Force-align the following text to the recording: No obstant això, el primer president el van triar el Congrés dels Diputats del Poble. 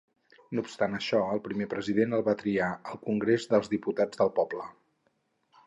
No 0.59 0.61
obstant 0.67 0.95
això, 0.99 1.19
el 1.33 1.41
primer 1.47 1.67
president 1.73 2.17
el 2.19 2.25
van 2.29 2.39
triar 2.41 2.69
el 2.93 2.99
Congrés 3.05 3.47
dels 3.53 3.73
Diputats 3.77 4.23
del 4.23 4.33
Poble. 4.41 4.67